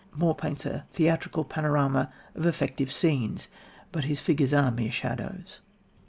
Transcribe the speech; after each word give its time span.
Moore 0.15 0.33
paints 0.33 0.65
a 0.65 0.87
theatrical 0.93 1.45
panorama 1.45 2.11
of 2.33 2.47
effective 2.47 2.91
scenes, 2.91 3.47
but 3.91 4.05
his 4.05 4.19
figures 4.19 4.51
are 4.51 4.71
mere 4.71 4.89
shadows. 4.91 5.59